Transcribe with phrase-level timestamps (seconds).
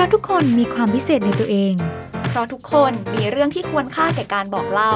[0.00, 1.74] ราะทุกคนมีความพิเศษในตัวเอง
[2.28, 4.92] เพราะทุกคนมีเรื่องที่ควรค่าแก่การบอกเล่า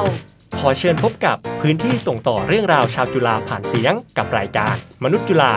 [0.58, 5.52] ขอเชิญพบกับพื้นที่ส่งต่อเรื่องราวชาวจุฬาผ่านเสียงกับรายการ มนุษย์จุฬา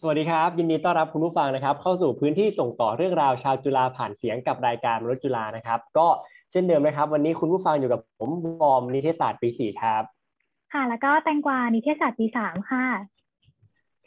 [0.00, 6.08] สวัสดีครับ ยินดีต้อนรับคุณผู้ฟังนะครับ เข้าสู่พื้นที่ส่งต่อเรื่องราวชาวจุฬาผ่านเสียงกับรายการมนุษย์จุฬานะครับ ก็
[6.50, 8.30] เช่นเดิมนะครับ วันนี้คุณผู้ฟังอยู่กับผม
[8.62, 10.21] วอมนิเทศศาสตร์ปีสี่ครับ
[10.72, 12.86] ค่ะ แล้วก็แตงกวานิเทศศาสตร์ปีสามค่ะ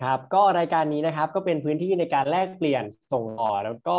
[0.01, 3.97] ครับ ก็รายการนี้นะครับก็เป็นพื้นที่ในการแลกเปลี่ยนส่งต่อแล้วก็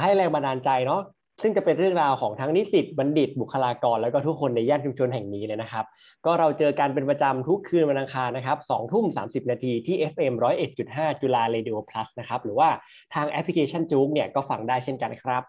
[0.00, 1.02] ให้แรงบันดาลใจเนาะ
[1.42, 5.84] ซึ่งจะเป็นเรื่องราวของทั้งนิสิตบัณฑิต บุคลากร แล้วก็ทุกคนในย่านชุมชนแห่งนี้เลยนะครับ
[6.26, 10.34] ก็เราเจอกันเป็นประจำทุกคืนวันอังคารนะครับสองทุ่มสานาทีที่ FM
[10.78, 12.68] 101.5จุฬาเรดิโอพลัสนะครับ หรือว่า
[13.14, 15.42] ทางแอปพลิเคชันจู๊กเนี่ยก็ฟังได้เช่นกันครับ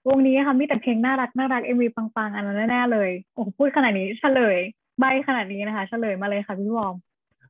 [0.09, 4.59] วงนี้ค่ะมีแต่เพลงน่ารักน่ารัก MV ปังๆอันนั้นแน่ๆเลยโอ้พูดขนาดนี้เฉลย
[5.01, 6.95] ใบ้ขนาดนี้นะคะ เฉลยมาเลยค่ะพี่วอม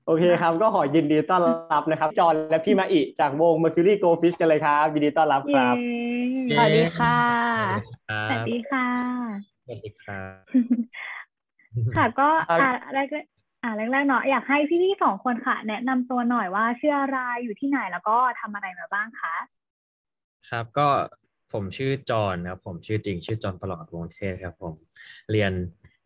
[0.08, 1.42] โอเคครับ ก็ขอยินดีต้อน
[1.72, 5.74] รับนะครับ จอห์นและพี่มาอิจากวง Mercury Go Fish กันเลยครับ ยินดีต้อนรับครับ
[6.58, 7.19] สวัสดีค่ะ
[8.28, 8.88] สวัสดีค่ะ
[9.64, 10.42] สวัสดีครับ
[11.96, 13.06] ค่ะก็อ่าแรก
[13.62, 19.34] อ่าแรกๆเนาะอยากให้พี่ๆสองคนค่ะ แนะนำตัวหน่อยว่าชื่ออะไรอยู่ที่ไหนแล้วก็ทำอะไรมาบ้างคะ
[20.50, 20.88] ครับก็
[21.52, 24.75] ผมชื่อจอห์นครับผมชื่อจริง ชื่อจอห์นประหลอดวงเทศครับ ผม
[25.32, 25.52] เรียน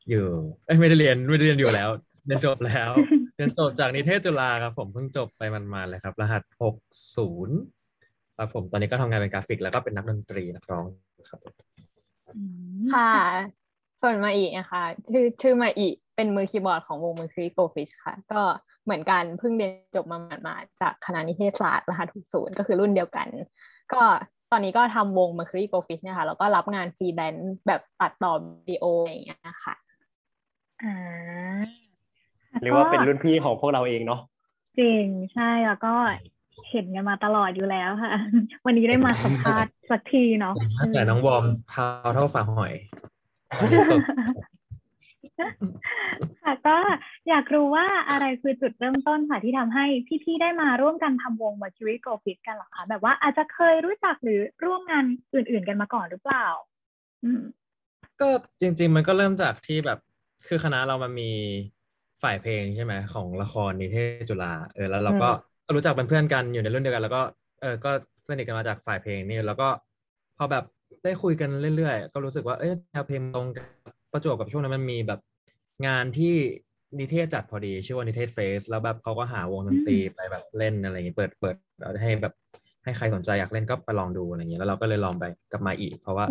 [0.08, 0.26] อยู่
[0.66, 1.88] เอ้ยไม่ได้เรียนไม่ได้เรียนอยู่แล้ว
[2.26, 2.90] เรียนจบแล้ว
[3.34, 6.76] เรียนจบจากนิเทศจุฬาครับ ผมเพิ่งจบไปหมาดๆเลยครับ รหัสหก
[7.16, 7.56] ศูนย์
[8.36, 10.86] ครับผมตอนนี้ก็ทำงานเป็นกราฟิก แล้วก็เป็นนักดนตรีนักร้อง
[11.28, 11.40] ครับ
[12.92, 13.12] ค่ะ
[14.02, 18.42] ส่วนมาอีนะคะชื่อชื่อมาอีเป็นมือคีย์บอร์ดของวง Mercury Go Fish ค่ะ ก็
[18.84, 23.28] เหมือนกันเพิ่งเรียนจบมามาจากคณะนิเทศศาสตร์รหัสศูนย์ก็คือรุ่นเดียวกัน
[23.92, 24.02] ก็
[24.52, 29.74] ตอนนี้ก็ทำวง Mercury Go Fish เนี่ยค่ะแล้วก็รับงานฟรีแลนซ์แบบตัดต่อวิดีโออะไรอย่างเงี้ยค่ะ
[30.82, 30.94] อ่า
[32.60, 34.20] เรียกว่าเป็นรุ่นพี่ของพวกเราเองเนาะ
[34.78, 35.04] จริง
[35.34, 35.94] ใช่แล้วก็
[36.70, 38.12] เห็นกันมาตลอดอยู่แล้วค่ะ
[38.66, 40.54] วันนี้ได้มาสัมภาษณ์สักทีเนาะ
[40.94, 42.72] แต่น้องวอมเท้าเท่าฝาหอย
[46.42, 46.76] ค่ะก็
[47.28, 49.84] อยากรู้ว่าอะไรคือจุดเริ่มต้นค่ะที่ทำให้
[50.24, 56.46] พี่ๆได้มาร่วมกันทำวง Mercury Go Fit กันหรอคะแบบว่าอาจจะเคยรู้จักหรือร่วมงานอื่น ๆ กันมาก่อนหรือเปล่า
[57.24, 57.42] อืม
[58.20, 58.28] ก็
[58.60, 59.98] จริง ๆ มันก็เริ่มจากที่แบบ
[60.46, 61.30] คือคณะเรามันมี
[62.22, 65.28] ฝ่ายเพลงใช่ไหมของละครนิเทศจุฬาเออแล้วเราก็
[65.76, 67.22] รู้จักเป็นเพื่อนกันอยู่ในรุ่นเดียวกัน แล้วก็
[67.60, 67.90] เออก็
[68.28, 69.68] สนิทกันมาจากฝ่ายเพลงนี่แล้วก็
[70.36, 70.64] พอแบบ
[71.04, 73.66] ได้คุยกันเรื่อยๆ ก็รู้สึกว่าเอ้ยแนวเพลงตรงกับ
[74.12, 75.20] ประจวบกับช่วงนั้นมันมีแบบ
[75.86, 76.34] งานที่
[77.00, 81.56] นิเทศจัดพอดีชื่อว่านิเทศเฟสแล้วแบบเขาก็หาวงดนตรีไปแบบเล่นอะไรอย่างงี้เปิดเปิด
[82.02, 82.34] ให้แบบ
[82.84, 86.26] ให้ใครสนใจอยากเล่นก็ไปลองดูอะไรอย่างเงี้ยแล้วเราก็เลยลองไปกับมาอีก เพราะว่า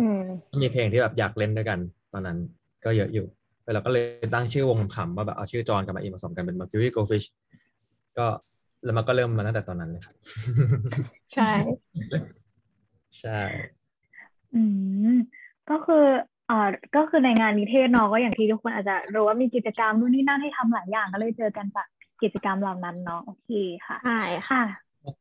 [0.62, 1.78] มีเพลงที่แบบอยากเล่นด้วยกัน
[2.12, 2.38] ตอนนั้น
[2.84, 3.26] ก็เยอะอยู่
[3.74, 7.26] เราก็เลยตั้งชื่อวงขำว่าแบบเอาชื่อจอนกับมาอีผสมกันเป็น Mercury Go Fish
[8.18, 8.26] ก็
[8.84, 10.14] แล้วมันก็เริ่มมาตั้งแต่ตอนนั้นเลยครับ
[11.32, 11.50] ใช่
[13.20, 13.40] ใช่
[14.54, 14.62] อื
[15.14, 15.16] ม
[15.70, 16.04] ก็คือ
[16.50, 21.86] อ่าก็คือในงานนิเทศเนาะก็อย่างที่ทุกคนอาจจะรู้ว่ามีกิจกรรมนู่นนี่นั่นให้ทำหลายอย่างก็เลยเจอกันจาก
[22.22, 23.50] กิจกรรมเหล่านั้นเนาะโอเค
[23.86, 24.20] ค่ะใช่
[24.50, 24.62] ค่ะ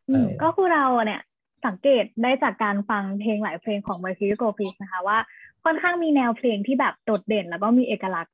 [0.10, 1.22] อืมก็คือเราเนี่ย
[1.66, 5.18] สังเกตได้จากการฟังเพลงหลายเพลงของ Mercury Go Fish นะคะว่า
[5.64, 8.34] ค่อนข้างมีแนวเพลงที่แบบโดดเด่นแล้วก็มีเอกลักษณ์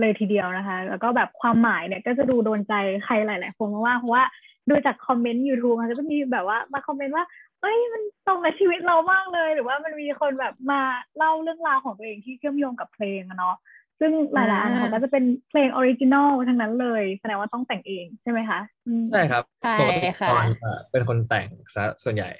[0.00, 4.24] เลยทีเดียวนะคะ แล้วก็แบบความหมายเนี่ยก็จะดูโดนใจใครหลาย ๆ คนมากๆเพราะว่า
[4.68, 7.24] ดูจากคอมเมนต์ YouTube มันก็จะมีแบบว่ามาคอมเมนต์ว่า
[7.60, 10.80] เอ้ยมันตรงกับชีวิตเรามากเลย หรือว่ามันมีคนแบบมา
[11.16, 13.56] เล่าเรื่องราวของตัวเองที่เชื่อมโยงกับเพลงอะเนาะ
[14.00, 22.30] ซึ่งหลายๆอันเขาก็จะเป็นเพลง original ทั้งนั้นเลยแสดงว่าต้องแต่งเองใช่ไหมคะอืมใช่ครับใช่ปกติค่ะจอนจะเป็นคนแต่งซะส่วนใหญ่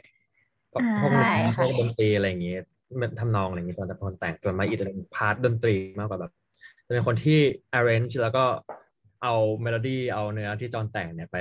[0.73, 2.55] พวกอ่าพวกใช่พค่ะพวกดนตรีอะไรอย่างงี้
[3.01, 6.33] มันทำนองอะไรอย่างงี้จอนจะเป็นคนแต่งส่วนมาอีจะเป็น part ดนตรีมากกว่าแบบ
[6.91, 7.39] จะเป็นคนที่
[7.79, 8.45] arrange แล้วก็
[9.23, 11.39] เอาเมโลดี้เอาเนื้อที่จอนแต่งเนี่ยไป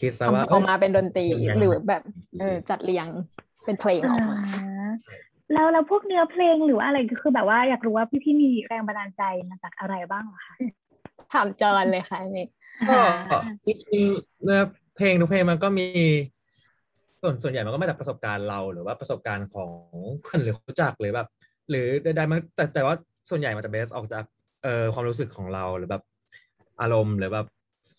[0.00, 2.02] คิดซะว่าทำออกมาเป็นดนตรีเป็นยังไงหรือแบบ
[2.40, 3.06] เออจัดเรียง
[3.64, 4.90] เป็นเพลงออกมาอ่า
[5.52, 10.54] แล้วแล้วพวกเนื้อเพลงหรือว่าอะไรก็คือแบบว่าอยากรู้ว่าพี่ๆมีแรงบันดาลใจมาจากอะไรบ้างเหรอคะ
[11.32, 12.46] ถามจอนเลยค่ะนี่
[12.88, 13.00] ก็
[13.66, 14.60] จริงๆเนื้อ
[14.96, 15.86] เพลงทุกเพลงมันก็มี
[17.22, 19.72] ส่วนส่วนใหญ่มันก็มาจากประสบการณ์เราหรือว่าประสบการณ์ของ
[20.22, 21.28] เพื่อนหรือรู้จักหรือแบบ
[21.70, 22.94] หรือใดๆมันแต่แต่ว่า
[23.30, 24.24] ส่วนใหญ่มันจะเบสออกจาก
[24.62, 26.02] เอ่อความรู้สึกของเราหรือแบบ
[26.80, 27.46] อารมณ์หรือแบบ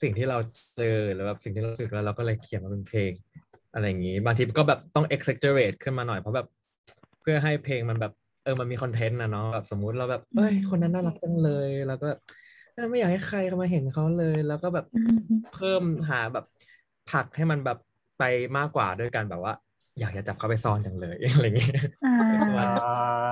[0.02, 0.38] สิ่งที่เรา
[0.78, 3.12] เจอหรือแบบสิ่งที่เรารู้สึกแล้วเราก็เลยเขียนมาเป็นเพลง
[3.74, 6.48] อะไรอย่างนี้ บางทีก็แบบต้อง exaggerate ขึ้นมาหน่อยเพราะแบบ
[7.22, 8.12] เพื่อให้เพลงมันแบบ
[8.44, 12.20] เออมันมีคอนเทนต์นะเนาะแบบสมมุติเราแบบเอ้ยคนนั้นน่ารักจังเลยแล้วก็แบบ
[12.74, 15.14] เออไม่อยากให้ใครเข้ามาเห็นเขาเลย แล้วก็แบบอืม
[15.54, 16.46] เพิ่มหาแบบ
[17.10, 17.78] ผลักให้มันแบบ
[18.20, 18.24] ไป
[18.58, 19.54] มากกว่าด้วยกันแบบว่า
[20.00, 22.10] อยากจะจับเขาไปซ่อนจังเลยอะไรอย่างเงี้ยอ่า
[22.58, 22.64] อ่า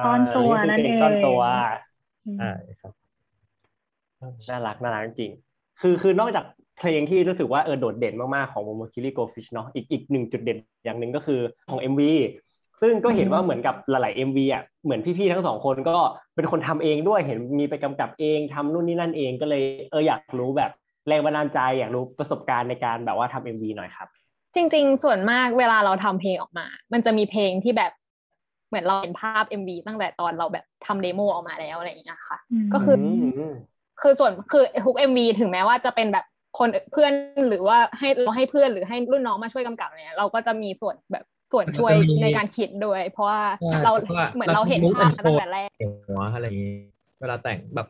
[0.02, 1.40] ซ่อนตัวนั่นคือเพลงเองซ่อนตัว
[2.40, 2.52] ใช่
[2.82, 2.94] ครับ
[4.50, 6.46] น่ารักน่ารักจริงๆคือคือนอกจาก
[6.78, 11.40] เพลงที่รู้สึกว่าเออโดดเด่นมากๆของวง Mercury Goldfish เนาะอีกอีกหนึ่งจุดเด่นอย่างหนึ่งก็คือ
[11.70, 12.02] ของ MV
[12.82, 15.98] ซึ่งก็เห็นว่าเหมือนกับหลายๆ MV อะเหมือนพี่ๆทั้งสองคนก็
[16.36, 19.62] เป็นคนทำเองด้วยเห็นมีไปกำกับเองทำนู่นนี่นั่นเองก็เลย
[19.92, 20.72] เอออยากรู้แบบ
[21.08, 24.08] แรงบันดาลใจอยากรู้ประสบการณ์ในการแบบว่าทำ MV หน่อยครับ
[24.56, 27.92] จริง ๆ ส่วนมากเวลาเราทำเพลงออกมา มันจะมีเพลงที่แบบ
[28.68, 33.10] เหมือนเราเห็นภาพ MV ตั้งแต่ตอนเราแบบทำเดโมออกมาแล้วอะไรอย่างเงี้ยค่ะมก็คืออื
[33.52, 33.54] ม
[34.02, 36.26] คือส่วนคือทุก MV ถึงแม้ว่าจะเป็นแบบ
[36.58, 37.12] คนเพื่อน
[37.50, 45.70] หรือว่าให้เราให้เพื่อนหรือให้รุ่นน้องมาช่วยกำกับเนี่ยเราก็จะมีส่วนแบบส่วนช่วยมันจะมีในการคิดด้วย เพราะว่าใช่เราเพราะว่าเหมือนเราเห็นเราภาพรู้มาตั้งแต่แรก
[46.08, 46.74] หัวอะไรอย่างนี้
[47.22, 47.88] เวลาแต่งแบบ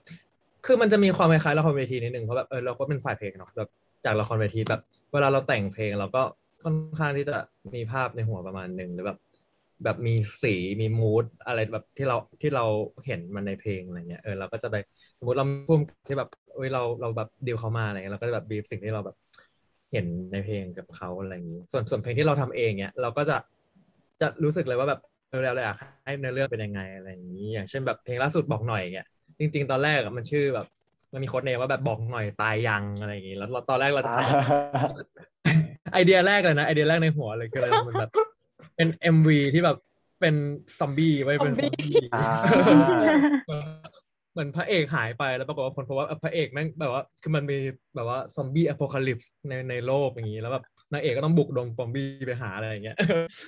[0.66, 3.69] คือมันจะมีความคล้ายๆละครเวทีนิดนึงเพราะแบบเออเราก็เป็นฝ่ายเพลงเนาะแบบ
[4.06, 4.81] จากละครเวทีแบบ
[5.13, 6.22] เวลาเราแต่งเพลงเราก็
[6.63, 7.38] ค่อนข้างที่จะ
[7.75, 9.18] มีภาพในหัวประมาณหนึ่งหรือแบบ
[9.83, 12.66] แบบมีสีมีมูดอะไรแบบที่เราที่เรา
[13.06, 14.75] เห็นมันในเพลงอะไรเงี้ยเออเราก็จะไป
[15.19, 19.16] สมมติเราพุ่มที่แบบเอ้ยเราเราแบบดีลเขามาอะไรเงี้ยเราก็จะแบบบีบสิ่งที่เราแบบ
[19.92, 23.38] เห็นในเพลงกับเขาอะไรอย่างนี้ ส่วนส่วนเพลงที่เราทำเองเนี้ยเราก็จะ
[24.22, 25.00] จะรู้สึกเลยว่าแบบ
[25.30, 29.07] เออเราอยากให้เนื้อเรื่องเป็นยังไงอะไรอย่างนี้ อย่างเช่นแบบเพลงล่าสุดบอกหน่อยเงี้ย
[29.39, 30.68] จริง ๆ ตอนแรกอะมันชื่อแบบ
[31.13, 38.12] มันมีโค้ดเนมว่าแบบบอกหน่อยตายยังอะไรอย่างนี้แล้วเราตอนแรกเราจะทำไอเดียแรกเลยนะไอเดียแรกในหัวเลยคือเรามันแบบ
[38.75, 39.77] เป็นเอ็มวีที่แบบ
[40.22, 40.36] เป็น
[40.80, 42.31] ซอมบี้ไว้เป็นซอมบี้อ่า
[44.36, 47.57] เหมือนพระเอกหายไปแล้วปรากฏว่าคนพบว่าเออพระเอกแม่งแบบว่าคือมันมี
[47.95, 50.63] แบบว่าซอมบี้อ p พ c a ลิปส์ในในโลกอย่างนี้แล้วแบบ
[50.94, 52.98] นางเอกก็ต้องบุกดงซอมบี้ไปหาอะไรอย่างเงี้ย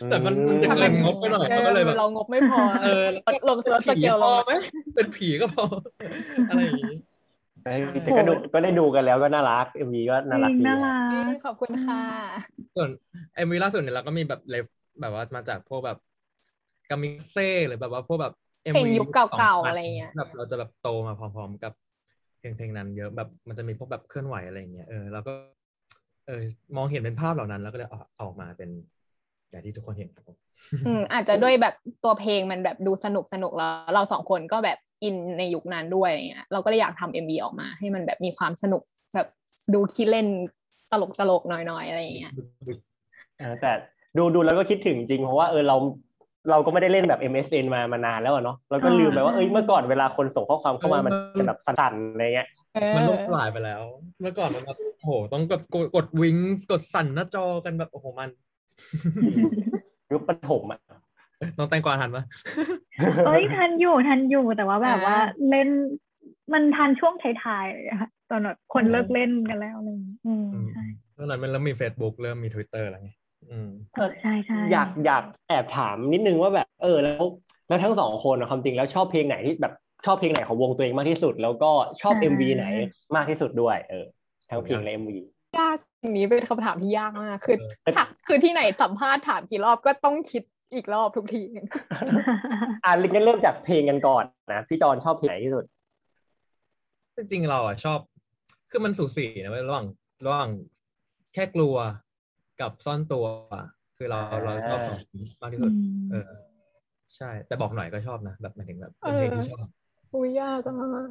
[0.09, 4.53] แต่มันมันจะเกินงบไปหน่อยมันก็เลยแบบเรางบไม่พอเออแล้วก็ลงสสผีเกลพลองไหม
[4.95, 5.65] เป็นผีก็พอ
[6.49, 6.95] อะไรอย่างนี้
[7.63, 10.97] แต่ก็ดูก็ได้ดูกันแล้วก็น่ารัก MV ก็น่ารักจริงดีน่ารั
[11.35, 12.01] กขอบคุณค่ะ
[12.75, 12.89] ส่วน
[13.35, 14.67] MV ล่าสุดเนี่ยเราก็มีแบบ ref
[15.01, 15.97] แบบว่ามาจากพวกแบบ
[16.89, 18.33] กามิกาเซ่หรือแบบว่าพวกแบบ
[18.63, 21.73] MV เพลงยุคเก่าๆ2000อะไรเงี้ยแบบเราจะแบบโตมาพร้อมๆกับ
[22.39, 25.31] เพลงเพลงนั้นเยอะแบบมันจะมีพวกแบบเคลื่อนไหวอะไรอย่างเงี้ยเออเราก็
[26.27, 26.41] เออ
[26.75, 28.69] มองเห็นเป็นภาพเหล่านั้น แล้วก็เลยเอาเอาออกมาเป็น
[29.49, 30.37] อย่างที่ทุกคนเห็นครับผม
[30.85, 38.81] อืมอาจจะด้วยแบบตัวเพลงมันแบบดูสนุกสนุกแล้ว เราสองคนก็แบบอินในยุคนั้นด้วยอะไรเงี้ยเราก็เลยอยากทำ MV ออกมา ให้มันแบบมีความสนุก
[39.15, 39.27] แบบ
[39.73, 40.27] ดูคิดเล่น
[40.91, 42.33] ตลกตลกๆหน่อยๆอะไรอย่างเงี้ย
[43.37, 43.71] เออแต่
[44.17, 45.75] ดูดูแล้วก็คิดถึงจริงเพราะว่าเออเรา
[46.49, 53.81] เราก็ไม่ได้เล่นแบบ MSN มามานานแล้วอะเนาะเราก็ลืมไปว่าเอ้ยเมื่อก่อนเวลาคนส่งข้อความเข้ามามันจะแบบสั่นๆอะไรเงี้ยเออมันโลกสลายไปแล้ว
[54.21, 56.37] เมื่อก่อนมันแบบโอ้โหต้องกดกดกดวิง
[56.71, 58.29] กดสั่นหน้าจอกันแบบโอ้โหมัน
[60.11, 60.79] ยุคปฐมอะ
[61.57, 62.23] น้องแตงกวาทันปะ
[63.27, 65.17] เอ้ยทันอยู่ทันอยู่แต่ว่าแบบว่า
[65.49, 65.69] เล่น
[66.53, 70.83] มันทันช่วงท้ายๆเลยอะค่ะตอนแบบคนเลิกเล่นกันแล้วอะไรอย่างงี้อืมใช่
[71.17, 73.26] ตอนนั้นมันเริ่มมี Facebook เริ่มมี Twitter แล้วไงอืมเออ
[74.21, 77.25] ใช่ใช่อยากอยากแอบถามนิดนึงว่าแบบ เออ แล้ว
[77.67, 79.73] แล้วทั้งสองคนอะความจริงแล้วชอบเพลงไหนที่แบบ
[80.05, 82.65] ชอบเพลงไหนของวงตัวเองมากที่สุด แล้วก็ชอบ MV ไหน
[83.15, 84.05] มากที่สุดด้วย เออ
[84.49, 85.11] ทั้งเพลงและ MV
[85.57, 91.65] ยากอันนี้เป็นคำถามที่ยากมากคือเออถามคือที่ไหนสัมภาษณ์ถามกี่รอบก็ต้องคิดอีกรอบทุกทีอะ
[93.13, 94.23] งั้นเริ่มจากเพลงกันก่อน
[94.53, 95.63] นะพี่จอนชอบเพลงไหนที่สุด
[97.15, 97.99] จริงๆเราอะชอบ
[98.69, 99.85] คือมันสูสีนะเว้ยระหว่าง
[100.25, 100.49] ระหว่าง
[101.33, 101.75] แค่กลัว
[102.61, 103.25] กับซ่อนตัว
[103.97, 105.71] คือเราเราชอบสองนี้มากที่สุด
[106.11, 106.29] เออ
[107.15, 109.65] ใช่ แต่บอกหน่อยก็ชอบนะแบบหมายถึงแบบเป็นเพลงที่ชอบ
[110.13, 111.05] อุ้ยยากจังอะ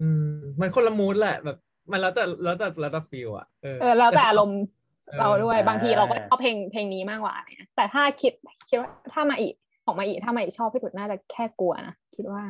[0.00, 0.26] อืม
[0.60, 1.56] มันคนละมูดแหละแบบ
[1.90, 4.60] มันแล้วแต่แล้วแต่แล้วแต่ฟีลอะเออเออแล้วแต่อารมณ์
[5.06, 8.32] เออเราด้วยอ่าบางทีเราก็ชอบเพลงเพลงนี้มากกว่าเนี่ยแต่ถ้าคิด
[8.68, 9.54] คิดว่าถ้ามาอีก
[9.84, 12.44] ของมาอีกถ้ามาอีกชอบที่สุดน่าจะแค่กลัวนะคิดว่า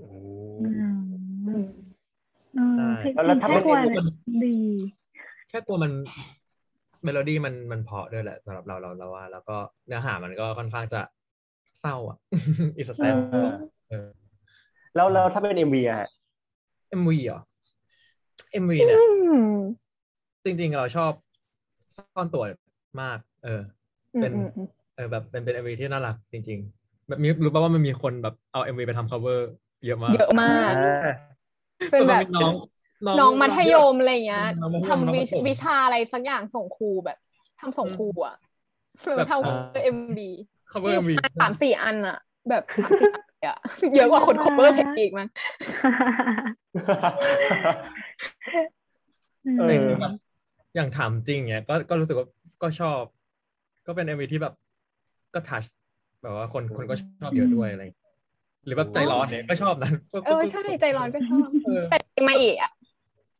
[0.00, 0.02] อ
[0.60, 0.84] อืม
[1.44, 1.64] เออ
[2.74, 3.96] ใช่เพลงแล้วถ้าเป็นแค่กลัว MV
[4.44, 4.56] ดี
[5.48, 5.92] แค่กลัวมัน
[7.04, 11.00] เมโลดี้มันมันเพราะด้วยแหละสำหรับเราเราเราว่า แล้วก็เนื้อหามันก็ค่อนข้างจะ
[11.80, 12.18] เศร้าอะ
[12.78, 13.50] อิสแซเออ
[13.90, 14.08] เออ
[14.94, 16.08] แล้วแล้วถ้าเป็น MV อะฮะ
[17.00, 17.40] MV เหรอ
[18.62, 19.54] MV เนี่ยอืม
[20.44, 21.12] จริงๆเราชอบ
[21.96, 22.44] ซ่อนตัว
[23.02, 23.60] มาก เออ
[24.20, 29.38] เป็นอืมอืมเออแบบเป็นเป็น MV ที่น่ารักจริง ๆ แบบมีรู้ป่าวว่ามันมีคนแบบเอา MV ไปทำ cover
[29.86, 31.24] เยอะมากเยอะมากอ่า
[31.90, 32.54] เป็นแบบมันน้อง
[33.20, 37.18] น้องมัธยมอะไรเงี้ยน้องมัธยมทำวิน้องประถมวิชาอะไรสักอย่างส่งครูแบบ
[37.60, 38.36] ทำส่งครูอะ
[39.04, 40.30] แบบแล้วเท่าอ่าเอ็มบี
[40.72, 42.18] cover MV สามสี่อันอะ
[42.50, 43.58] แบบสามสี่อันเลยอะ
[43.94, 45.28] เยอะกว่าคน cover เพลงอีกมั้ง
[49.58, 50.12] เออแต่จริงๆแบบ
[50.74, 52.26] อย่างถามจริงเนี่ยก็ก็รู้สึกว่า
[52.62, 53.02] ก็ชอบ
[53.86, 54.54] ก็เป็น MV ที่แบบ
[55.34, 55.64] ก็ทัช
[56.22, 58.04] แบบว่าคนคนก็ชอบเยอะด้วยอะไรอย่างเงี้ย
[58.66, 62.70] หรือแบบใจร้อนเนี่ยก็ชอบนะก็เออใช่ใจร้อนก็ชอบเออแต่จริงมาอีกอะ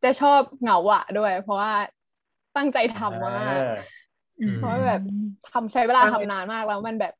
[0.04, 1.73] จะชอบเหงาอะด้วย เพราะว่า
[2.56, 3.61] ตั้งใจทำมาก
[4.40, 5.02] อ่าเพราะว่าแบบ
[5.52, 7.12] ทำใช้เวลาทำนานมากแล้วมันแบบ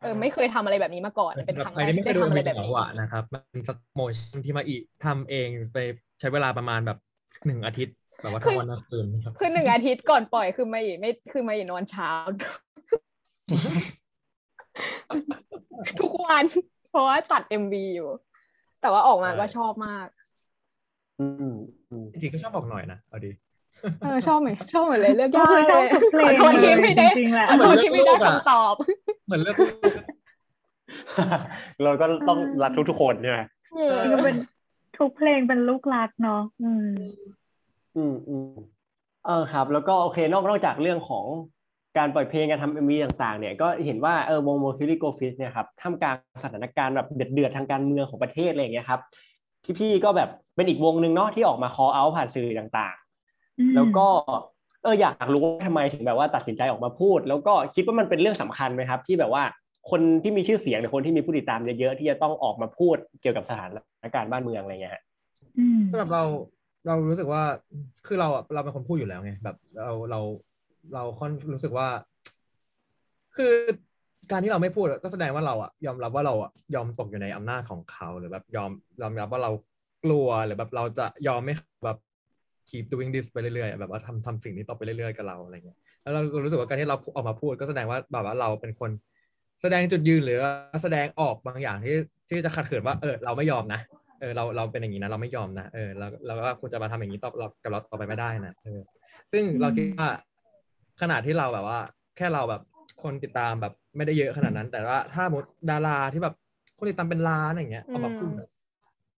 [0.00, 5.78] เออ ไม่เคยทำอะไรแบบนี้มาก่อนเป็นสำหครับรั้งใครแรกที่ไม่เคที่ยดูทำอะไรมีแบบหนี้วะนะครับ มันเป็นสโมชั่นที่มาอีทำเองไป
[6.20, 6.98] ใช้เวลาประมาณแบบ
[7.46, 12.10] หนึ่งอาทิตย์แบบว่าทั้งวันทั้งคืนนะครับคือหนึ่งอาทิตย์ก่อนปล่อยคือมาอีไม่คือมาอีนอนเช้า
[16.00, 16.44] ทุกวัน
[16.90, 18.10] เพราะว่าตัดเอ็มวีอยู่
[18.80, 20.17] แต่ว่าออกมาก็ชอบมากอืมอืม
[22.12, 23.30] จริงๆก็ชอบบอกหน่อยนะเอาดี
[24.02, 28.74] เออชอบเหมือนชอบเหมือนเลยเลือกก็ยากคือชอบเลยทุกเพลงขอโทษที่ไม่ได้จริงๆแหละขอโทษที่ไม่ได้เหมือนเลือกลูกอะคำตอบ
[29.26, 29.56] เหมือนเลือก
[31.84, 33.40] เราก็ต้องรักทุกๆคนใช่ไหม
[34.12, 34.36] ก็เป็น
[34.98, 36.88] ทุกเพลงเป็นลูกรักเนาะอืม
[37.96, 38.50] อืมอืม
[39.26, 41.24] เออครับ แล้วก็โอเคนอกนอกจากเรื่องของ
[41.98, 49.00] การปล่อยเพลงการทำ MV ต่างๆ เนี่ยก็เห็นว่าเออวง Mercury Goldfish เนี่ยครับท่ามกลางสถานการณ์แบบเดือดๆทางการเมืองของประเทศอะไรอย่างเงี้ยครับ
[49.78, 54.06] พี่ๆก็แบบ เป็นอีกวงหนึ่งเนาะที่ออกมา call out ผ่านสื่อต่างๆ แล้วก็
[54.82, 59.42] เอออยากรู้ว่าทำไมถึงแบบว่าตัดสินใจออกมาพูด แล้วก็คิดว่ามันเป็นเรื่องสำคัญไหมครับ ที่แบบว่า
[59.90, 63.66] คนที่มีชื่อเสียงหรือคนที่มีผู้ติดตามเยอะๆที่จะต้องออกมาพูดเกี่ยวกับสถา
[64.04, 65.02] นการณ์บ้านเมืองอะไรเงี้ยฮะ
[65.58, 66.22] อืมสำหรับเรา
[66.86, 67.42] เรารู้สึกว่า
[68.06, 70.20] คือเราอะเราเป็นคนพูดอยู่แล้วไงแบบเราเรา
[70.94, 71.88] เราค่อนรู้สึกว่า
[73.36, 73.52] คือ
[74.30, 79.50] การที่เราไม่พูดอะก็แสดงว่าเราอะยอมรับว่าเราอะยอมตกอยู่ในอำนาจของเขาหรือแบบยอมยอมรับว่าเรา
[80.04, 81.98] กลัวหรือแบบเราจะยอมไม่แบบ
[82.68, 88.90] keep doing this ไปเรื่อยๆแบบว่าทำทำสิ่งนี้ต่อไปเรื่อยๆกับเราอะไรเงี้ยแล้วเรารู้สึกว่าการที่เราออกมาพูดก็แสดงว่าแบบว่าเราเป็นคน
[89.62, 90.38] แสดงจุดยืนหรือ
[90.82, 91.94] แสดงออกบางอย่างที่
[92.28, 93.80] ที่จะขัดขืนว่าเออเราไม่ยอมนะ
[94.20, 98.80] เออเราเราเป็นอย่างนี้นะเราไม่ยอมนะเออแล้วแล้วก็คุณจะมาทำอย่างนี้ต่อเรากับเราต่อไปไม่ได้นะเออ
[99.32, 100.08] ซึ่งเราคิดว่า
[101.00, 101.78] ขนาดที่เราแบบว่า
[102.16, 102.62] แค่เราแบบ
[103.02, 106.34] คนติดตามแบบไม่ได้เยอะขนาดนั้น แต่ว่าถ้าหมดดาราที่แบบ
[106.78, 108.30] คนติดตามเป็นล้านอย่างเงี้ยเอามาพูด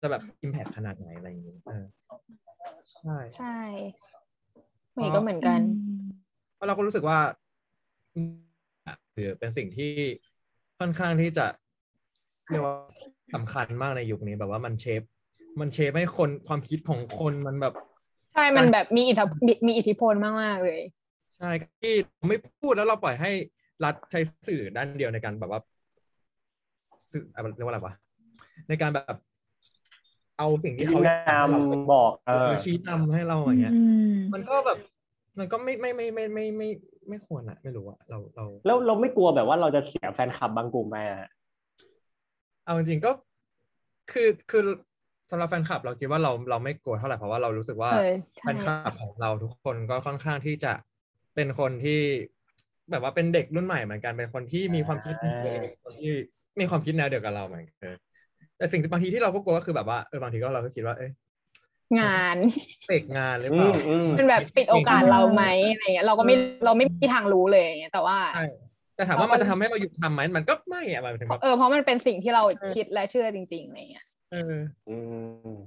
[0.02, 1.86] จะแบบอิมแพคขนาดไหนอะไรอย่างเงี้ยเออ
[2.92, 3.60] ใช่ใช่
[4.96, 5.60] เมย์ก็เหมือนกัน
[6.56, 7.18] เพราะเราก็รู้สึกว่า
[9.14, 9.92] คือเป็นสิ่งที่
[10.80, 11.46] ค่อนข้างที่จะ
[12.50, 12.76] เรียกว่า
[13.36, 15.02] สำคัญมากในยุคนี้แบบว่ามันเชฟ
[15.60, 17.74] มันเชฟให้คนความคิดของคนมันแบบ
[18.34, 20.14] ใช่มันแบบมีอิทธิมีมีอิทธิพล
[20.44, 20.82] มากๆเลย
[21.38, 21.52] ใช่
[21.82, 21.94] ที่
[22.28, 23.32] ไม่พูดแล้วเราปล่อยให้
[23.84, 25.62] รัฐใช้สื่อด้านเดียวในการแบบว่า
[27.12, 27.94] สื่ออะไรเรียกว่าอะไรวะ
[28.70, 29.18] ในการแบบ
[30.40, 33.74] เอาสิ่งที่เขานำบอกเออชี้นำให้เราอย่างเงี้ย
[34.34, 34.78] มันก็แบบ
[35.40, 36.70] มันก็ไม่ไม่ไม่ไม่ไม่ไม่
[37.10, 41.30] ไม่ควรอะไม่รู้อะเราเราแล้วเราไม่กลัวแบบว่าเราจะเสียแฟนคลับบางกลุ่มไหมอะ
[42.66, 43.12] เอาจริงก็
[44.12, 44.64] คือคือ
[45.32, 47.92] สำหรับแฟนคลับ เราคิดว่าเราเราไม่กลัวเท่าไหร่เพราะว่าเรารู้สึกว่า
[48.42, 50.74] แฟนคลับของเราทุกคนก็ค่อนข้างที่จะ
[51.36, 52.00] เป็นคนที่
[52.92, 56.12] แบบว่าเป็นเด็กรุ่นใหม่เหมือนกันเป็นคนที่มีความคิดเป็นคนที่
[56.60, 57.96] มีความคิดแนวเดียวกับเราเหมือนกัน
[58.60, 61.12] แต่สิ่งที่บางทีที่เราก็กลัวก็คือแบบว่าเออบางทีก็เราก็คิดว่าเอ้ย
[62.00, 62.38] งาน
[62.86, 66.36] เสกงานหรืออืเปล่ามอืมมันแบบปิดโอกาสเราไหมอะไรเงี้ยเราก็ไม่
[66.66, 68.46] เราไม่มีทางรู้เลยอย่างเงี้ยแต่ว่าใช่
[68.96, 72.44] แต่ถามว่ามันจะทำให้เราหยุดทำไหมมันก็ไม่อะมันถึงแบบเออเพราะมันเป็นสิ่งที่เรา
[72.76, 74.56] คิดและเชื่อจริงๆอะไรเงี้ยเออ
[74.90, 74.98] อื
[75.56, 75.58] ม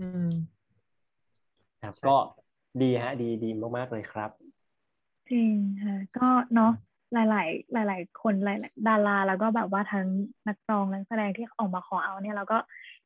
[0.00, 0.30] อืม
[1.82, 2.16] ครับก็
[2.82, 4.30] ดีฮะ ดีดีมากๆเลยครับ
[5.30, 5.50] จริง
[5.82, 6.72] ค่ะก็เนาะ
[7.14, 7.24] หลา
[7.84, 10.06] ย ๆ หลาย ๆ คนหลายๆดารา แล้วก็แบบว่าทั้ง
[10.48, 12.58] นักร้องนักแสดงที่ออกมาขอเอาเนี่ยเราก็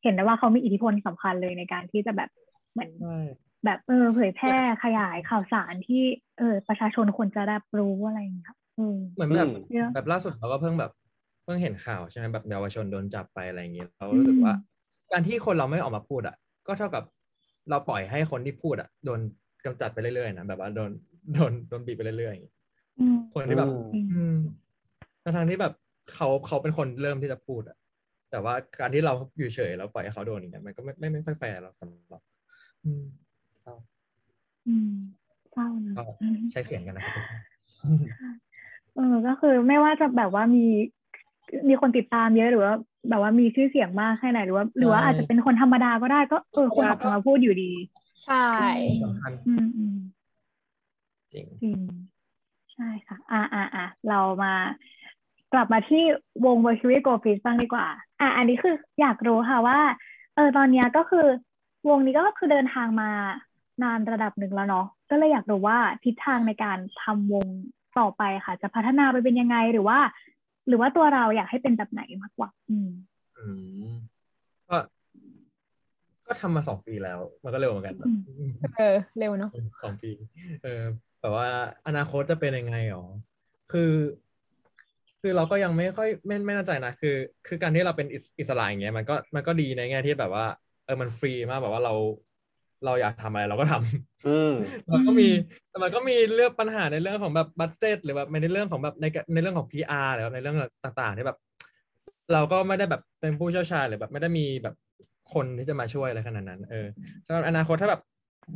[0.03, 2.29] เห็นได้ว่าเขามีอิทธิพลสำคัญเลยในการที่จะแบบ
[2.73, 3.17] เหมือนใช่
[3.65, 6.03] แบบเออเผยแพร่ขยายข่าวสารที่
[6.37, 10.91] เออประชาชนควรจะได้รู้อะไรอย่างเงี้ยเออเหมือนแบบอืมเยอะแบบล่าสุดเราก็เพิ่งแบบ
[11.43, 14.53] เพิ่งเห็นข่าวใช่ไหมแบบเยาวชนโดนจับไปอะไรอย่างเงี้ยเรารู้สึกว่า
[15.11, 16.35] การที่คนเราไม่ออกมาพูดอะ
[16.67, 17.03] ก็เท่ากับ
[17.69, 19.19] เราปล่อยให้คนที่พูดอะโดน
[19.65, 20.91] กำจัดไปเรื่อยๆนะแบบว่าโดน
[21.33, 22.35] โดนโดนบีบไปเรื่อย
[22.93, 24.35] ๆอย่างเงี้ยอืมคนที่แบบ อืมอืม
[25.23, 25.73] ทั้งทางๆที่แบบ
[26.13, 27.77] เขาเขาเป็นคนเริ่มที่จะพูดอะ
[28.31, 32.21] แต่ว่าการที่เราอยู่เฉยแล้วปล่อยให้เขาโดนอย่างเงี้ยมันก็ไม่ไม่ไม่ค่อยแฟร์หรอกสำหรับ
[32.83, 33.03] อืม
[33.61, 33.75] เศร้า
[34.67, 34.89] อืม
[35.53, 37.15] เศร้านะก็อืมใช้เสียงกันนะครับ
[38.95, 40.65] เออก็คือไม่ว่าจะแบบว่ามี
[41.69, 42.73] มีคนติดตามเยอะหรือว่า
[43.09, 47.71] แบบว่ามีชื่อเสียงมากแค่ไหนหรือว่าหรือว่าอาจจะเป็นคนธรรมดาก็ได้ก็เออคนออกมาพูดอยู่ดี
[48.25, 48.45] ใช่
[49.03, 49.95] สำคัญอืมอืม
[51.33, 51.77] จริงจริง
[52.11, 54.53] ใช่ค่ะ อ่าอ่าอ่าเรามา
[55.53, 56.03] กลับมาที่
[56.45, 57.87] วง Mercury Go f i s บ้างดีกว่า
[58.19, 59.79] อ่า อันนี้คืออยากรู้ค่ะว่า
[60.35, 61.27] เออ ตอนเนี้ยก็คือ
[61.89, 63.09] วงนี้ก็คือเดินทางมา
[63.83, 67.45] นานระดับหนึ่งแล้วเนาะ ก็เลยอยากรู้ว่าทิศทางในการทำวง
[67.99, 69.99] ต่อไปค่ะ จะพัฒนาไปเป็นยังไงหรือว่า
[70.67, 72.89] หรือว่าตัวเราอยากให้เป็นแบบไหนมากกว่า อืม
[73.37, 73.45] อื
[73.89, 73.93] ม
[74.69, 74.77] ก็
[76.27, 79.49] ก็ทำมาสองปีแล้ว มันก็เร็วเหมือนกันแบบอืมเออ เร็วเนาะ
[79.83, 80.11] สองปี
[80.63, 80.83] เออ
[81.23, 81.47] แต่ว่า
[81.87, 83.05] อนาคตจะเป็นยังไงหรอ
[83.71, 83.91] คือ
[85.21, 87.15] คือเราก็ยังไม่ค่อยไม่ไม่แน่ใจนะคือ
[87.47, 90.45] คือการที่เราเป็นอิสอิสระอย่างเงี้ยมันก็มันก็ดีในแง่ที่แบบว่า
[90.85, 91.93] เออมันฟรีมากแบบว่าเรา
[92.85, 94.53] เราอยากทำอะไรเราก็ทำอืม
[94.91, 95.29] มันก็มี
[95.69, 101.37] แต่มันก็มีเรื่องปัญหาในเรื่องของแบบ budget หรือแบบในเรื่องของแบบในในเรื่องของ PR หรือแบบในเรื่องต่างๆที่แบบ
[102.33, 104.75] เราก็ไม่ได้แบบเป็นผู้เชี่ยวชาญหรือแบบไม่ได้มีแบบ
[105.33, 106.87] คนที่จะมาช่วยอะไรขนาดนั้น เออ
[107.25, 108.01] สำหรับอนาคตถ้าแบบ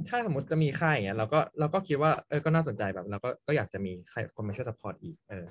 [0.10, 5.46] ถ้าสมมติจะมีค่ายอย่างเงี้ยเราก็เราก็คิดว่าเออก็น่าสนใจแบบเราก็ก็อยากจะมีใครคนมาช่วย support อีกเออ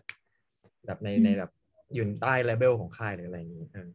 [0.87, 1.51] แบบในอืมในแบบ
[1.95, 3.89] อยู่ใต้เลเวลของค่ายหรืออะไรอย่างงี้เออ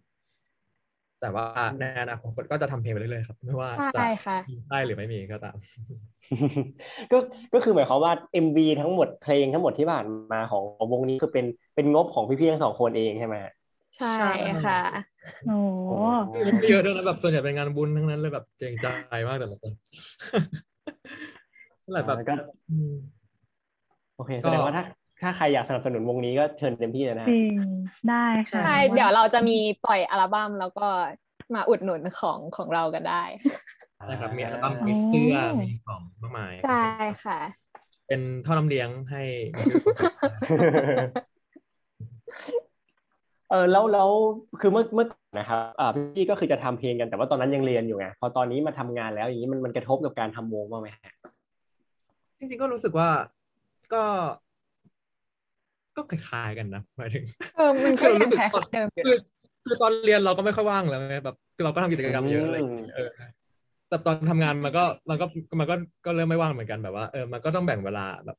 [1.20, 1.46] แต่ว่า
[1.80, 5.58] ในอนาคตก็จะทำเพลงไปเรื่อยๆครับไม่ว่าจะใช่ค่ะมีค่ายหรือไม่มีก็ตาม
[7.12, 7.18] ก็
[7.54, 11.46] ก็คือหมายความว่า MV ทั้งหมดเพลงทั้งหมดที่ผ่านมาของวงนี้คือเป็น
[11.76, 13.52] เป็นงบของพี่ๆทั้งสองคนเองใช่ไหมฮะ
[13.98, 14.18] ใช่
[14.66, 14.82] ค่ะ
[15.48, 15.58] โอ้
[16.60, 18.86] ไม่เยอะด้วยนะแบบส่วนใหญ่เป็นงานบุญทั้งนั้นเลยแบบเกรงใจ
[19.28, 19.72] มากแต่ละคน
[21.84, 22.34] นั่นแหละแบบแล้วก็
[22.72, 22.94] อืม
[24.16, 24.84] โอเคก็แสดงว่าถ้า
[25.22, 27.56] ถ้าใครอยากสนับสนุนวงนี้ก็เชิญเต็มที่เลยนะจริง
[28.10, 30.88] ได้ค่ะใช่เดี๋ยวเราจะมีปล่อยอัลบั้มแล้วก็
[31.54, 33.24] มาอุดหนุนของของเรากันได้
[34.10, 36.84] นะครับมีอัลบั้มมีเสื้อมีของมากมายใช่
[37.24, 37.40] ค่ะ
[38.08, 39.24] เป็นท่อน้ำเลี้ยงให้
[43.51, 44.09] เออแล้วแล้ว
[44.61, 51.14] คือเมื่อเมื่อก่อนนะครับอ่าพี่ก็คือจะทำเพลงกันแต่ว่าตอนนั้นยังเรียนอยู่ไงพอตอนนี้มาทำงานแล้วอย่างนี้มันมันกระทบกับการทำวงบ้างไหมฮะ
[52.40, 53.09] จริงๆก็รู้สึกว่า
[53.94, 54.03] ก็
[55.96, 57.24] ก็คล้ายๆกันนะหมายถึง
[57.57, 59.16] เออมันก็ยังแค่เดิมอยู่คือ
[59.66, 63.09] คือตอนเรียนเราก็ไม่ค่อยว่างแล้วไงแบบคือเราก็ทำกิจกรรมเยอะอะไรอย่างเงี้ยเออ
[63.90, 65.25] แต่ตอนทำงานมันก็มันก็
[65.59, 68.37] มันก็ก็เริ่มไม่ว่างเหมือนกันแบบว่าเออมันก็ต้องแบ่งเวลาแบบ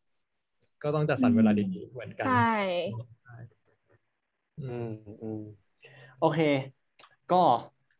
[0.83, 2.55] ก็ต้องจัดสรรเวลาดีๆเหมือนกันใช่
[4.62, 5.40] อืมอืม
[6.20, 6.40] โอเค
[7.33, 7.42] ก็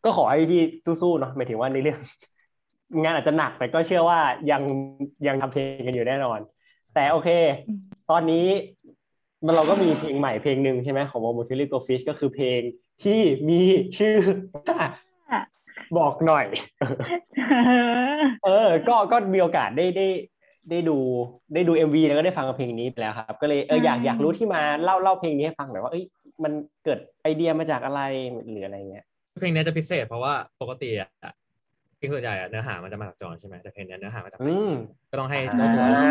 [0.05, 1.99] ก็ขอให้พี่สู้ๆเนาะหมายถึงว่าในเรื่อง
[3.03, 4.21] งานอาจจะหนักแต่ก็เชื่อว่า
[4.51, 4.63] ยัง
[5.27, 6.41] ยังทำเพลงกันอยู่แน่นอน
[6.95, 7.29] แต่โอเค
[8.11, 8.47] ตอนนี้
[9.47, 12.61] มันเราก็มีเพลงใหม่เพลงหนึ่งใช่ไหมของวง Mercury Go Fish ก็คือเพลง
[13.05, 13.61] ที่มี
[13.99, 14.17] ชื่อ
[15.99, 16.47] บอกหน่อย
[18.45, 20.07] เออ ก็ก็มีโอกาสได้ได้
[20.71, 20.99] ได้ดู
[21.55, 26.05] ได้ดู MV แล้วก็ได้ฟังเพลงนี้ไปแล้วครับ ก็เลยเอออยากอืมอยากรู้ที่มาเล่าเล่าเพลงนี้ให้ฟังหน่อยว่าเอ้ย
[26.45, 26.53] มัน
[26.85, 28.01] เกิดไอเดียมาจากอะไร
[28.51, 29.05] หรืออะไรเงี้ย
[29.41, 31.11] เพลงเนี้ยจะพิเศษเพราะว่าปกติอะ
[31.97, 34.73] เพลงส่วนใหญ่อะเนื้อหามันจะมาจากจอนใช่ไหมแต่เพลงเนี้ยเนื้อหามาจากอืม
[35.11, 36.11] ก็ต้องให้อ่าเจ้าตัวร้อง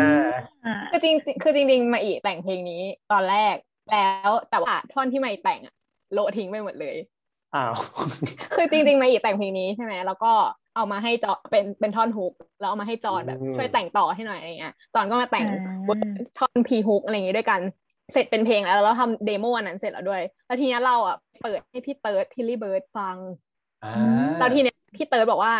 [0.64, 3.54] อ่าคือจริงคือจริงๆมาอีแต่งเพลงนี้ตอนแรก
[3.92, 5.74] แล้วแต่ว่าท่อนที่มาอีแต่งอะ
[6.12, 6.96] โละทิ้งไปหมดเลย
[7.54, 7.72] อ้าว
[8.54, 10.32] คือจริงๆมาอีแต่งเพลงนี้ใช่ไหมแล้วก็
[10.76, 15.54] เอามาให้จอเป็นเป็นท่อนฮุกแล้วเอามาให้จอนแบบอืมช่วยแต่งต่อให้หน่อยอะไรเงี้ยจอนก็มาแต่งอ่า
[16.38, 17.60] ท่อนพีฮุกอะไรอย่างงี้ด้วยกัน
[18.12, 23.16] เสร็จเป็นเพลงแล้วแล้วเราทำ demo อันนั้นเสร็จแล้วด้วย แล้วทีเนี้ยเราอะเปิดให้พี่เติร์ด Tilly Birds ฟัง
[23.82, 23.90] อ่า
[24.38, 25.52] แล้วทีเนี้ยพี่เติร์ดบอกว่า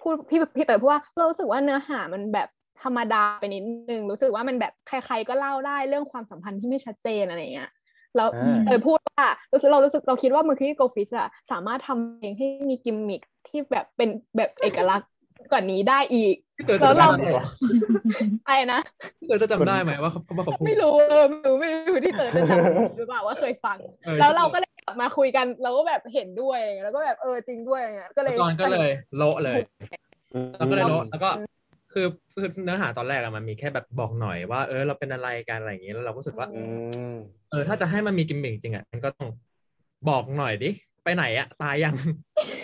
[0.00, 2.48] พูดพี่พี่เติร์ดพูดว่าเรารู้สึกว่าเนื้อหามันแบบ
[2.82, 7.70] ธรรมดาไปนิดนึงรู้สึกว่ามันแบบใครๆก็เล่าได้เรื่องความสัมพันธ์ที่ไม่ชัดเจนอะไรเงี้ย
[8.16, 15.08] แล้วอ่าเออพูดว่ารู้สึกเรารู้สึกเราคิดว่า Mercury Goldfish อะสามารถทำเองให้มีกิมมิคที่แบบเป็นแบบเอกลักษณ์
[15.50, 17.46] กว่านี้ได้อีกพี่เติร์ดแล้จะวเราจำได้ไหมวะ
[18.46, 18.80] ไอ้นะ
[19.20, 29.60] พี่เต๋อจะจำได้ไหมว่าเขาว่าเขาพูดไม่รู้เออไม่รู้ไม่รู้ที่เติร์ดจะจำหรือเปล่าว่าเคยฟังออแล้วเราก็เลยกลับมาคุยกันเราก็แบบเห็นด้วยแล้วก็แบบเออจริงด้วยอย่างเงี้ยก็เลยจอนก็เลยโละเลย
[30.34, 31.30] อืมแล้วก็เลยโละแล้วก็
[31.92, 32.06] คือ
[32.40, 36.62] คือเนื้อหาตอนแรกอะมันมีแค่แบบบอกหน่อยว่าเออเราเป็นอะไรกันอะไรอย่างเงี้ยแล้วเราก็รู้สึกว่าอื
[37.12, 37.14] ม
[37.50, 39.28] เออถ้าจะให้มันมีกิมมิคจริงอะมันก็ต้อง
[40.08, 40.70] บอกหน่อยดิ
[41.04, 41.94] ไปไหนอะตายยัง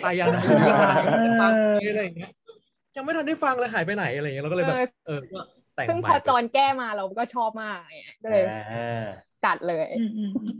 [0.03, 1.01] ตายยังทำไมถึงไม่ตาย
[1.41, 1.53] ตาย
[1.89, 2.31] อะไรอย่างเงี้ย
[2.95, 5.39] ยังไม่ทันได้ฟังเลยหายไปไหนอะไรอย่างเงี้ยเราก็เลยแบบเออก็
[5.75, 10.55] แต่งซึ่งใหม่พอจอนแก้มาเราก็ชอบมากอย่างเงี้ยก็เลยอ่าจัดเลยอืมอืมอืม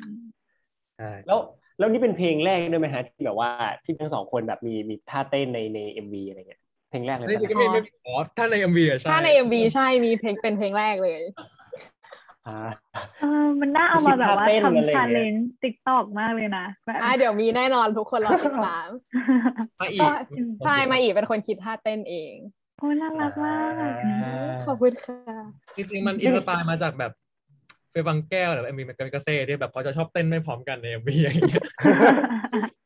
[0.98, 1.40] ใช่แล้ว
[1.78, 3.50] แล้วนี่เป็นเพลงแรกด้วยไหมฮะที่แบบว่า
[3.86, 11.22] ที่ทั้งสองคนแบบมีมีท่าเต้นในใน MV อะไรเงี้ยเพลงแรกเลยนี่จริงๆก็ปะมีไม่อ๋อถ้าใน MV อะใช่ถ้าใน MV ใช่มีเพลงเป็นเพลงแรกเลย
[12.48, 12.58] อ่า
[13.22, 18.90] เออมันน่าเอามาแบบว่าคิดท่าเต้นอะไรอย่างเงี้ยทำชาเลนจ์ติ๊กตอกมากเลยนะแบบอะเดี๋ยวมีแน่นอนทุกคนรอติดตาม
[19.82, 20.14] มาอีก็ก
[20.64, 22.34] ใช่มาอีกเป็นคนคิดท่าเต้นเอง
[22.78, 23.74] โอ้น่ารักมาก
[24.66, 25.18] ขอบคุณค่ะ
[25.76, 27.12] จริงๆ มันอินสปายมาจากแบบ
[27.92, 31.64] เฟย์ฟังแก้วหรือเอ็มวีมันกาเซ่ที่แบบเขาจะชอบเต้นไม่พร้อมกันในเอ็มวีอย่างเงี้ย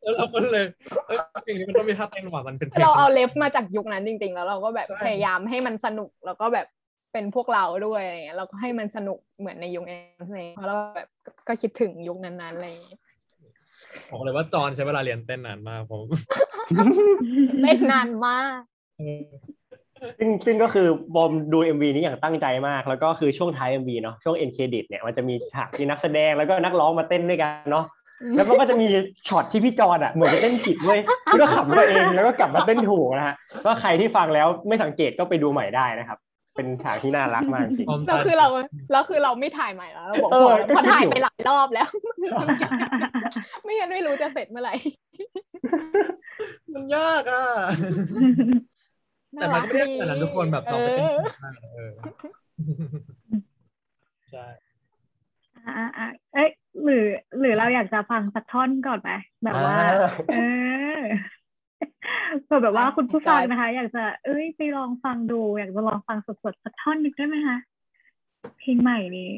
[0.02, 0.66] แล้วเราก็เลย
[1.08, 6.68] เออเพลงนี้มันต้องมีท่าเต้นว่ะมันเป็นเพลงเราเอาสมัยเลฟมาจากยุคนั้นจริง ๆ แล้วเราก็แบบใช่พยายามให้มันสนุกแล้วก็แบบ
[7.16, 11.08] เป็นพวกเราด้วยอะไรเงี้ยเราก็ให้มันสนุกเหมือนในยุคนั้นเลยเพราะเราแบบ
[11.48, 13.00] ก็คิดถึงยุคนั้นๆอะไรอย่างเงี้ย
[14.12, 16.02] บอกเลยว่าจอนใช้เวลาเรียนเต้นนานมากผม
[17.62, 18.60] เล่นนานมาก
[19.00, 19.24] เออ
[20.20, 27.86] ซึ่งซึ่งก็คือบอมดู MV นี้อย่างตั้งใจมาก แล้วก็คือช่วงท้าย MV เนาะช่วง end credit เนี่ยมันจะมีฉากที่นักแสดงแล้วก็นักร้องมาเต้นด้วยกันเนาะ
[28.36, 28.88] แล้วมันก็จะมี
[29.28, 36.18] ช็อตที่พี่จอนอะเหมือนจะเต้นผิดด้วยพี่ก็ขำตัวเองแล้วก็กลับมาเต้นถูกนะฮะก็ใครที่ฟังแล้วไม่สังเกตก็ไปดูใหม่ได้นะครับ
[36.56, 38.48] เป็นฉากที่น่ารักมากจริงผมเราคือเรา
[38.92, 41.90] เราคือเราไม่ถ่ายใหม่แล้วเราบอกเออพอก็คิดถ่ายอยู่ไปหลายรอบแล้ว
[43.64, 44.74] ไม่งั้นไม่รู้จะเสร็จเมื่อไหร่
[46.74, 47.44] มันยากอะ
[49.40, 51.92] แต่มันก็ไม่ได้ขนาดนั้นทุกคนแบบเราไปเต้นเออได้เออ
[54.32, 54.46] ใช่
[55.68, 56.50] อะอะเอ้ย
[56.84, 57.06] หรือ
[57.40, 59.12] หรือเราอยากจะฟังสักท่อนก่อนไหม
[59.44, 59.78] แบบว่า
[60.32, 60.36] เอ
[60.98, 61.00] อ
[62.44, 67.58] เผื่อแบบว่าคุณผู้ฟังนะคะ อยากจะเอ้ยไปลองฟังดู อยากจะลองฟังสดๆสักท่อนหนึงได้ไหมคะ
[68.60, 69.32] เพลงใหม่นี้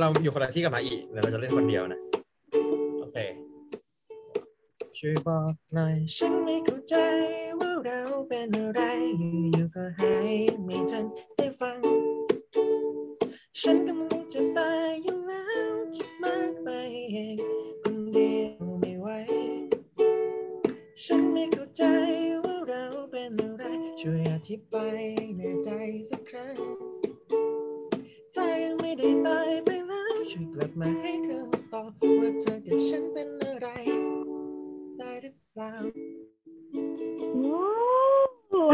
[0.00, 2.00] เราอยู่คนละที่กับมาอีกเดี๋ยวเราจะเล่นคนเดียวนะ
[3.00, 3.16] โอเค
[4.98, 6.94] ช่วยบอกหน่อย ฉันไม่เข้าใจ
[7.58, 8.80] ว่าเราเป็นอะไร
[9.18, 11.04] อยู่ๆก็หายไม่ทัน
[11.36, 11.78] ได้ฟัง
[13.60, 15.21] ฉันกำลังจะตายอยู่แล้ว
[15.96, 16.68] คิดมากไป
[17.12, 17.38] เอง
[17.82, 19.08] คนเดียวไม่ไหว
[21.04, 21.84] ฉันไม่เข้าใจ
[22.44, 23.64] ว่าเราเป็นอะไร
[24.00, 25.02] ช่วยอธิบาย
[25.36, 25.70] แน่ใจ
[26.10, 26.56] สักครั้ง
[28.34, 33.68] ถ้ายังไม่ได้ตายไปแล้ว ช่วยกลับมาให้คำตอบว่าเธอกับฉันเป็นอะไร
[34.98, 35.72] ได้หรือเปล่า
[37.32, 38.64] โอ้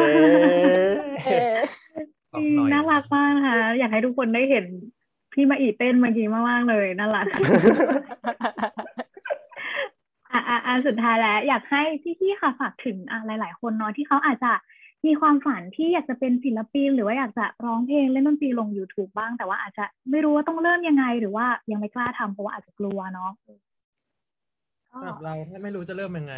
[1.26, 1.62] เอ๊ะ
[2.32, 2.38] เอ
[2.72, 4.66] น่ารักมากนะคะอยากให้ทุกคนได้เห็น
[5.40, 7.26] พี่มาอีเต้นเมื่อกี้มากๆเลยน่ารัก
[10.32, 11.82] อะอะอะสุดท้ายแล้ว อยากให้
[12.20, 14.52] พี่ๆค่ะฝากถึงอะหลาย ๆ คนเนาะที่เขาอาจจะ
[15.06, 23.30] มีความฝันที่อยากจะเป็นศิลปิน หรือว่าอยากจะร้องเพลงเล่นดนตรีลง YouTube บ้าง แต่ว่าอาจจะไม่รู้ว่าต้องเริ่มยังไง หรือว่ายังไม่กล้าทำเพราะว่าอาจจะกลัวเนาะ
[24.90, 26.36] ก็สำหรับเราถ้าไม่รู้จะเริ่มยังไง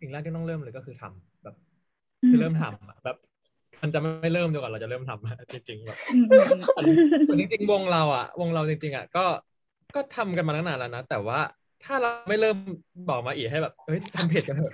[0.00, 1.54] สิ่งแรกที่ต้องเริ่มเลยก็คือทำแบบ
[2.22, 3.16] อืมคือเริ่มทำอะแบบ
[3.82, 6.54] มันจะไม่เริ่มจนกว่าเราจะเริ่มทำอะจริงๆแบบอืมอืมอื
[6.92, 9.20] มแต่จริงๆ วงเราอะ วงเราจริง ๆอะก็
[9.94, 11.38] ก็ทำกันมาตั้งนานแล้วนะแต่ว่า
[11.84, 12.56] ถ้าเราไม่เริ่ม
[13.08, 14.72] บอกมาอีกให้แบบเฮ้ยทำเพจกันเถอะ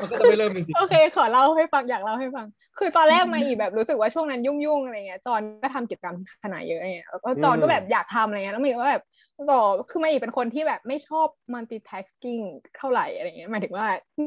[0.00, 2.46] มันก็จะไม่เริ่มจริงโอเค ขอเล่าให้ฟังอยากเล่าให้ฟัง
[2.78, 9.04] คือตอนแรกมาอีแบบรู้สึกว่าช่วงนั้นยุ่งๆอะไรเงี้ยจอนก็ทำกิจกรรมขนาดเยอะเงี้ยแล้วก็จอนก็แบบอยากทำอะไรเงี้ยแล้วมีก็แบบ
[9.50, 12.42] บอกคือมาอีเป็นคนที่แบบไม่ชอบ multitasking
[12.76, 13.86] เท่าไหร่อะไรเงี้ยหมายถึงว่า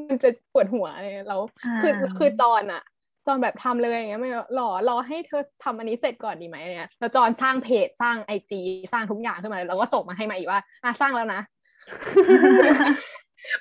[0.09, 1.41] มันจะปวดหัวอะไรเงี้ยแล้ว
[1.81, 2.81] คืออ่าคือจอนอะ
[3.27, 8.61] จอนแบบทำเลยอย่างเงี้ยไม่รอรอให้เธอทำอันนี้เสร็จก่อนดีไหมเนี่ยแล้วจอนสร้างเพจสร้างไอจี
[8.93, 11.41] สร้างทุกอย่างขึ้นมาแล้วก็ส่งมาให้มาอีกว่าอะสร้างแล้วนะ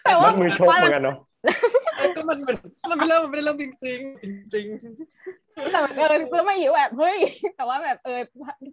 [0.05, 2.57] แต่ว่ามัดมือชกเหมือนกันเนาะๆเอ้ยก็มันมัน
[2.91, 4.67] มันไม่เริ่มมันไม่ได้เริ่มจริงๆจริง
[5.73, 7.19] แต่มันเออเพื่อมาอีกแบบเฮ้ย
[7.57, 8.21] แต่ว่าแบบเออ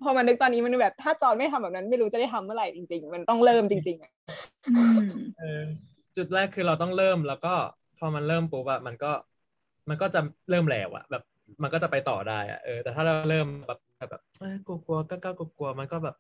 [0.04, 4.12] พอมานึกตอนนี้มันแบบถ้าจอนไม่ทำแบบนั้น ไม่รู้จะได้ทำเมื่อไหร่จริง ๆ มันต้องเริ่มจริง ๆอะ
[4.78, 5.62] อืมๆเออ
[6.18, 7.54] จุดแรกคือเราต้องเริ่มแล้วก็
[7.98, 9.12] พอมันเริ่มปุ๊บอะมันก็
[9.90, 11.24] มันก็จะเริ่มแล้วอะแบบ
[11.64, 13.80] มันก็จะไปต่อได้อะเออแต่ถ้าเราเริ่มแบบ
[14.12, 16.16] แบบเอ้ยกลัวๆก็ก้าวกลัวๆมันก็แบบ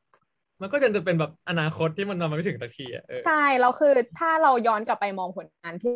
[0.62, 5.94] มันก็ยังจะเป็นแบบอนาคตที่มันมาไม่ถึงสักทีอะเออใช่แล้วคือถ้าเราย้อนกลับไปมองผลงานที่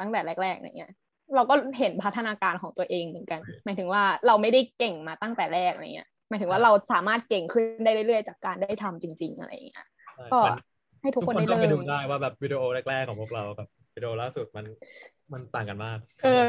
[0.00, 0.92] ตั้งแต่แรกๆอย่างเงี้ย
[1.34, 10.52] เราก็เห็นพัฒนาการของตัวเองเหมือนกัน หมายถึงว่าเราไม่ได้เก่งมาตั้งแต่แรกอะไรเงี้ยหมายถึงว่าเราสามารถเก่งขึ้นได้เรื่อยๆ จากการได้ทำจริง ๆ อะไรอย่างเงี้ยใช่ก็มัน
[11.02, 14.64] ให้ทุทุกกคนคนได้ก็ไปเริ่ดูมได้ว่าแบบวิดีโอแรกๆของพวกเรากับวิดีโอล่าสุดมัน
[15.32, 16.42] มันต่างกันมาก เออ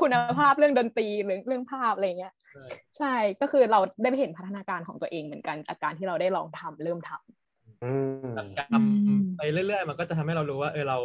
[0.00, 2.64] คุณภาพเรื่องดนตรีเรื่องเรื่องภาพอะไรเงี้ย ใช่
[2.98, 10.98] ใช่ก็คือเราได้ไปเห็นพัฒนาการของตัวเองเหมือนกันจากการที่เราได้ลองทำเริ่มทำอืมทำไปเรื่อยๆ มันก็จะทำให้เรารู้ว่า เออเรา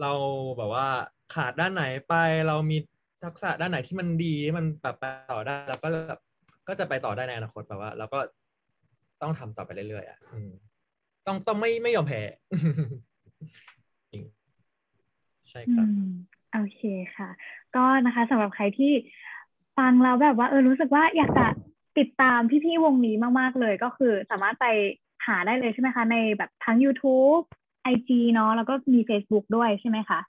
[0.00, 0.12] เรา
[0.58, 0.86] แบบว่า
[1.34, 2.14] ขาดด้านไหนไป
[2.48, 2.76] เรามี
[3.24, 6.20] ทักษะด้านไหนที่มันดีที่มันแบบไปต่อได้ แล้วก็แบบ
[6.68, 8.18] ก็จะไปต่อได้ในอนาคตแบบว่าเราก็
[9.22, 10.50] ต้องทำต่อไปเรื่อยๆอะอืม
[11.26, 12.20] ต้องต้องไม่ไม่ยอมแพ้
[14.12, 14.22] จริง
[15.48, 16.12] ใช่ครับอืม
[16.52, 16.80] โอเค
[17.16, 17.28] ค่ะ
[17.76, 18.92] ก็นะคะสำหรับใครที่
[19.78, 21.46] ฟังแล้วแบบว่าเออรู้สึกว่าอยากจะ
[21.98, 24.66] ติดตามพี่ๆวงนี้มากๆเลยก็คือสามารถไป
[25.26, 27.42] หาได้เลยใช่ไหมคะ ในแบบทั้ง YouTube
[27.92, 30.20] IG เนาะแล้วก็มี Facebook ด้วยใช่ไหมคะ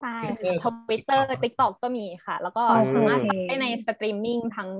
[0.00, 4.70] ใช่ Twitter Twitter TikTok TikTok ก็มีค่ะ แล้วก็โอเคสามารถฟังได้ในสตรีมมิ่งทั้ง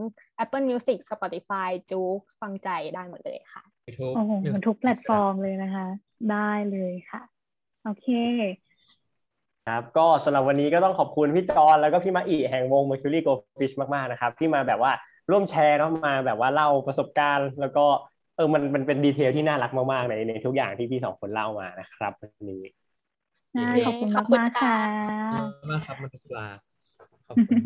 [0.43, 5.87] Apple Music Spotify JOOX ฟังใจได้หมดเลยค่ะ YouTube โอ้โหมันทุกแพลตฟอร์มเลยนะคะ
[6.31, 7.23] ได้เลยค่ะ
[7.85, 8.09] โอเค
[9.69, 14.93] ครับก็สำหรับวันนี้ก็ต้องขอบคุณพี่จอนแล้วก็พี่มาอีแห่งวง Mercury Goldfish มากๆนะครับที่มาแบบว่า
[15.31, 17.85] ร่วมแชร์เนาะมาแบบว่าเล่าประสบการณ์ แล้วก็
[18.37, 22.63] เออมันมันเป็นดีเทลที่น่ารักมากๆในในทุกอย่างที่พี่สองคนเล่ามานะครับวันนี้
[23.55, 24.77] ได้เย้ขอบคุณขอบคุณมากๆค่ะ
[25.35, 26.49] ค่ะมากครับมันตุลา
[27.27, 27.63] ขอบคุณ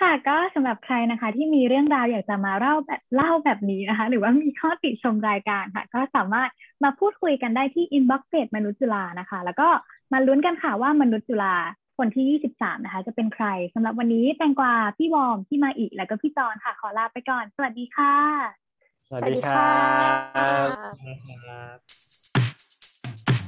[0.00, 6.48] ค่ะก็สำหรับใครนะคะ ที่มีเรื่องราวอยากจะมาเล่าแบบเล่าแบบนี้นะคะ หรือว่ามีข้อติชมรายการค่ะ ก็สามารถ
[6.84, 9.68] มาพูดคุยกันได้ที่ inbox page มนุษย์จุฬานะคะ แล้วก็
[10.12, 11.56] มาลุ้นกันค่ะว่ามนุษย์จุฬา
[11.98, 18.14] คนที่ 23 นะคะ จะเป็นใครสำหรับวันนี้แตงกวาพี่วอมพี่มาอีกแล้วก็พี่จอนค่ะ ขอลาไปก่อน สวัสดีค่ะ
[19.08, 19.74] สวัสดีครั
[20.16, 20.18] บ
[21.08, 23.39] นะครับ